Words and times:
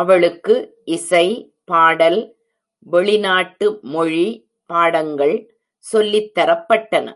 அவளுக்கு 0.00 0.54
இசை, 0.84 1.26
பாடல், 1.64 2.16
வெளிநாட்டு 2.86 3.66
மொழி 3.82 4.24
பாடங்கள் 4.70 5.34
சொல்லித்தரப்பட்டன. 5.84 7.06